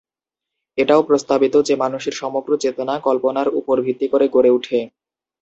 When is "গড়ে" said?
4.27-4.51